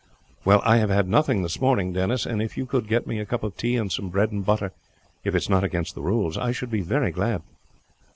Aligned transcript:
"Well, 0.43 0.63
I 0.65 0.77
have 0.77 0.89
had 0.89 1.07
nothing 1.07 1.43
this 1.43 1.61
morning, 1.61 1.93
Denis; 1.93 2.25
and 2.25 2.41
if 2.41 2.57
you 2.57 2.65
could 2.65 2.87
get 2.87 3.05
me 3.05 3.19
a 3.19 3.25
cup 3.27 3.43
of 3.43 3.55
tea 3.55 3.75
and 3.75 3.91
some 3.91 4.09
bread 4.09 4.31
and 4.31 4.43
butter, 4.43 4.73
if 5.23 5.35
it 5.35 5.43
is 5.43 5.47
not 5.47 5.63
against 5.63 5.93
the 5.93 6.01
rules, 6.01 6.39
I 6.39 6.51
should 6.51 6.71
be 6.71 6.81
very 6.81 7.11
glad." 7.11 7.43